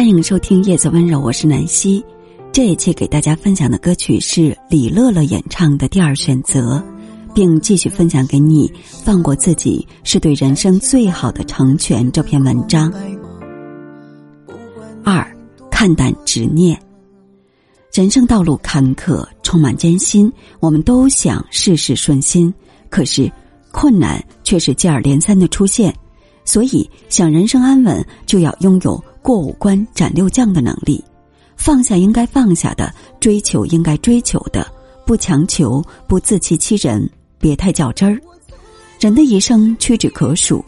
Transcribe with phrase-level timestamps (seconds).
[0.00, 2.02] 欢迎收听《叶子温柔》，我是南希。
[2.52, 6.82] 这一期给大家分享的歌曲是李乐乐演唱的《第二选择》，
[7.34, 8.72] 并继续分享给你。
[9.04, 12.10] 放过自己是对人生最好的成全。
[12.12, 12.90] 这篇文章。
[15.04, 15.36] 二，
[15.70, 16.80] 看淡执念。
[17.92, 22.50] 人生道路坎坷，充满艰辛，我们都想事事顺心，
[22.88, 23.30] 可是
[23.70, 25.94] 困难却是接二连三的出现。
[26.46, 29.04] 所以，想人生安稳，就要拥有。
[29.22, 31.02] 过五关斩六将的能力，
[31.56, 34.66] 放下应该放下的，追求应该追求的，
[35.06, 38.20] 不强求，不自欺欺人，别太较真儿。
[38.98, 40.64] 人的一生屈指可数，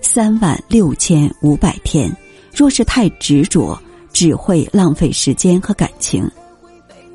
[0.00, 2.14] 三万六千五百天，
[2.54, 3.78] 若是太执着，
[4.12, 6.30] 只会浪费时间和感情。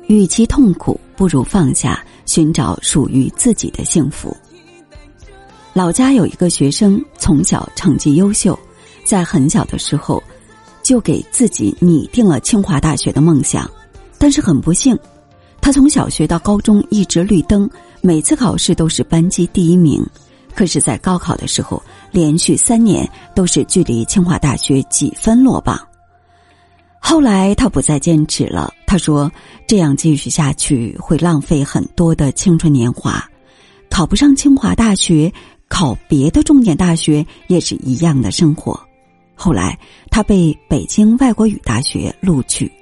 [0.08, 4.36] 与其痛苦，不如放下，寻找属于自己的幸福。
[5.72, 8.58] 老家有一个学生，从小成绩优秀，
[9.04, 10.22] 在很小的时候。
[10.86, 13.68] 就给自己拟定了清华大学的梦想，
[14.18, 14.96] 但是很不幸，
[15.60, 17.68] 他从小学到高中一直绿灯，
[18.02, 20.00] 每次考试都是班级第一名，
[20.54, 25.76] 可是，在高考的时候，连续三年都是距离清华大学几分落榜。
[27.00, 29.28] 后来他不再坚持了，他说
[29.66, 33.20] ：“这样继续下去会浪费很多的青春年华，
[33.90, 35.32] 考不上清华大学，
[35.66, 38.80] 考别的重点大学也是一样的生活。”
[39.38, 39.78] 后来，
[40.10, 42.72] 他被北京外国语大学录取。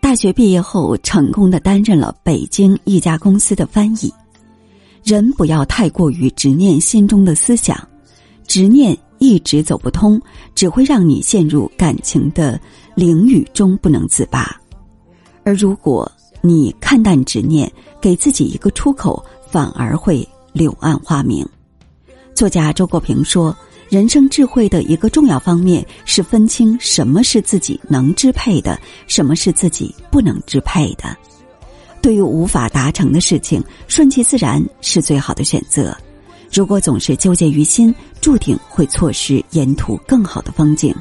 [0.00, 4.12] 大学毕业后，成功的担任了北京一家公司的翻译。
[5.04, 7.78] 人不要太过于执念心中的思想，
[8.46, 10.20] 执念一直走不通，
[10.54, 12.60] 只会让你陷入感情的
[12.96, 14.60] 囹圄中不能自拔。
[15.44, 16.10] 而如果
[16.42, 17.70] 你看淡执念，
[18.00, 21.48] 给自己一个出口，反而会柳暗花明。
[22.34, 23.56] 作家周国平说。
[23.94, 31.16] 人生智慧的一个重要方面是分清什么是自己能支配的，什么是自己不能支配的。
[32.02, 35.96] 对于无法达成的事情，顺其自然是最好的选择。
[36.52, 40.92] 如果总是纠结于心，注定会错失沿途更好的风景。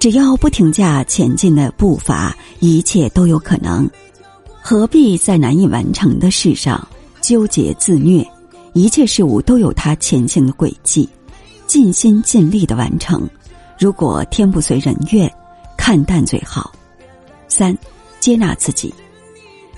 [0.00, 3.88] 只要不停下前进的步伐，一切都有可能。
[4.60, 6.88] 何必在难以完成的事上
[7.20, 8.28] 纠结自虐？
[8.72, 11.08] 一切事物都有它前行的轨迹。
[11.68, 13.28] 尽心尽力的完成，
[13.78, 15.30] 如果天不随人愿，
[15.76, 16.72] 看淡最好。
[17.46, 17.76] 三，
[18.18, 18.92] 接纳自己。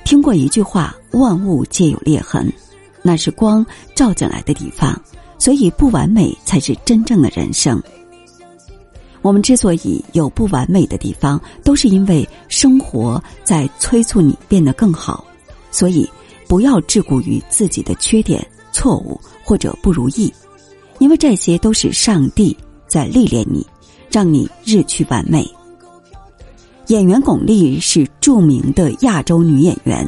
[0.05, 2.51] 听过一句话：“万物皆有裂痕，
[3.03, 4.99] 那是光照进来的地方。”
[5.37, 7.83] 所以，不完美才是真正的人生。
[9.21, 15.25] 我们之所以有不完美的地方，都是因为生活在催促你变得更好。
[15.73, 16.09] 所以，
[16.47, 20.33] 不要桎梏于自己的缺点、错误或者不如意。
[21.01, 22.57] 因为这些都是上帝
[22.87, 23.67] 在历练你，
[24.09, 25.45] 让你日趋完美。
[26.87, 30.07] 演员巩俐是著名的亚洲女演员，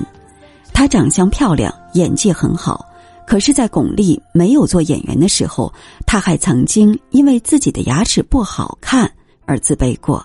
[0.73, 2.87] 她长相漂亮，演技很好。
[3.25, 5.73] 可是，在巩俐没有做演员的时候，
[6.05, 9.11] 她还曾经因为自己的牙齿不好看
[9.47, 10.23] 而自卑过。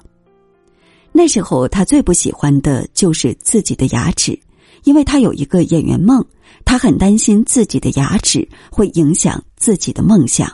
[1.13, 4.37] 那时候，她最不喜欢的就是自己的牙齿，
[4.87, 6.25] 因为他有一个演员梦。
[6.63, 10.51] 他很担心自己的牙齿会影响自己的梦想，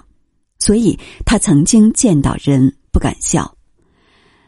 [0.60, 3.56] 所以他曾经见到人不敢笑。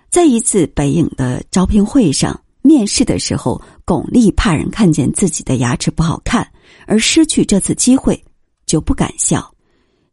[0.10, 6.48] 在一次北影的招聘会上面试的时候，巩俐怕人看见自己的牙齿不好看
[6.88, 8.22] 而失去这次机会，
[8.66, 9.54] 就不敢笑。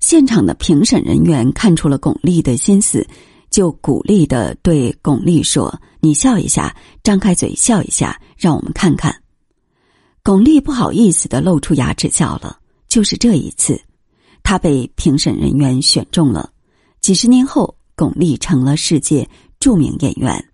[0.00, 3.06] 现场的评审人员看出了巩俐的心思，
[3.50, 9.14] 就鼓励的对巩俐说：“你笑一下，张开嘴笑一下，让我们看看。”
[10.24, 12.58] 巩俐不好意思的露出牙齿笑了。
[12.88, 13.80] 就是这一次，
[14.42, 16.52] 她被评审人员选中了。
[17.00, 19.28] 几十年后，巩俐成了世界
[19.58, 20.48] 著名演员。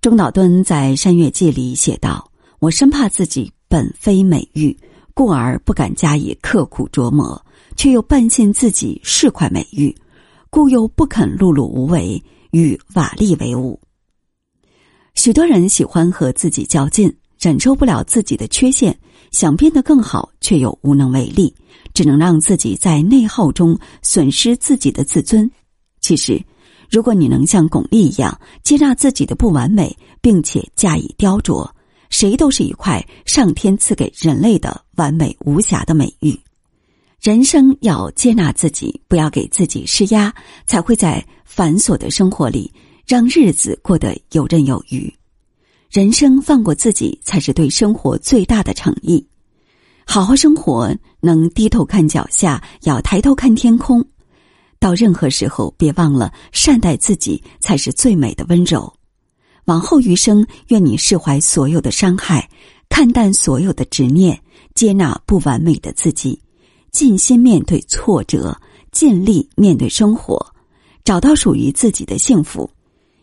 [0.00, 2.28] 中岛敦在《山月记》里写道
[2.58, 4.76] ：“我生怕自己本非美玉，
[5.14, 7.40] 故而不敢加以刻苦琢磨；
[7.76, 9.94] 却又半信自己是块美玉，
[10.50, 12.20] 故又不肯碌碌无为，
[12.50, 13.78] 与瓦砾为伍。”
[15.14, 17.14] 许多人喜欢和自己较劲。
[17.46, 18.98] 忍受不了自己的缺陷，
[19.30, 21.54] 想变得更好，却又无能为力，
[21.94, 25.48] 只能让自己在内耗中损失自己的自尊。
[26.00, 26.44] 其实，
[26.90, 31.70] 如果你能像巩俐一样接纳自己的不完美，并且加以雕琢，
[32.10, 36.36] 谁都是一块上天赐给人类的完美无瑕的美玉。
[37.22, 40.34] 人生要接纳自己，不要给自己施压，
[40.66, 42.72] 才会在繁琐的生活里
[43.06, 45.14] 让日子过得游刃有余。
[45.96, 49.26] 人生放过自己，才是对生活最大的诚意。
[50.04, 54.04] 好好生活，能低头看脚下，要抬头看天空。
[54.78, 58.92] 到任何时候，别忘了善待自己才是最美的温柔。
[59.64, 62.46] 往后余生，愿你释怀所有的伤害，
[62.90, 64.38] 看淡所有的执念，
[64.74, 66.38] 接纳不完美的自己，
[66.92, 68.54] 尽心面对挫折，
[68.92, 70.46] 尽力面对生活，
[71.04, 72.70] 找到属于自己的幸福。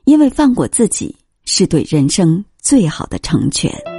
[0.06, 1.16] 因为放过自己，
[1.46, 3.93] 是对人生最好的成全。